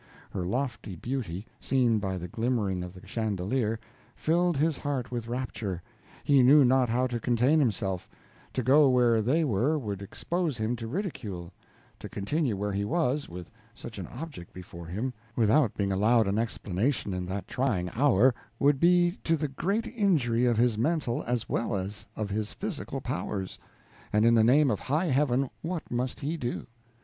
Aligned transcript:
Her 0.31 0.47
lofty 0.47 0.95
beauty, 0.95 1.45
seen 1.59 1.99
by 1.99 2.17
the 2.17 2.27
glimmering 2.27 2.83
of 2.83 2.93
the 2.95 3.05
chandelier, 3.05 3.79
filled 4.15 4.57
his 4.57 4.79
heart 4.79 5.11
with 5.11 5.27
rapture, 5.27 5.83
he 6.23 6.41
knew 6.41 6.65
not 6.65 6.89
how 6.89 7.05
to 7.05 7.19
contain 7.19 7.59
himself; 7.59 8.09
to 8.53 8.63
go 8.63 8.89
where 8.89 9.21
they 9.21 9.43
were 9.43 9.77
would 9.77 10.01
expose 10.01 10.57
him 10.57 10.75
to 10.77 10.87
ridicule; 10.87 11.53
to 11.99 12.09
continue 12.09 12.57
where 12.57 12.71
he 12.71 12.83
was, 12.83 13.29
with 13.29 13.51
such 13.75 13.99
an 13.99 14.07
object 14.07 14.53
before 14.53 14.87
him, 14.87 15.13
without 15.35 15.75
being 15.75 15.91
allowed 15.91 16.25
an 16.25 16.39
explanation 16.39 17.13
in 17.13 17.27
that 17.27 17.47
trying 17.47 17.91
hour, 17.91 18.33
would 18.57 18.79
be 18.79 19.19
to 19.23 19.37
the 19.37 19.49
great 19.49 19.85
injury 19.85 20.45
of 20.47 20.57
his 20.57 20.79
mental 20.79 21.21
as 21.27 21.47
well 21.47 21.75
as 21.75 22.07
of 22.15 22.31
his 22.31 22.53
physical 22.53 23.01
powers; 23.01 23.59
and, 24.11 24.25
in 24.25 24.33
the 24.33 24.43
name 24.43 24.71
of 24.71 24.79
high 24.79 25.05
heaven, 25.05 25.47
what 25.61 25.91
must 25.91 26.21
he 26.21 26.37
do? 26.37 26.65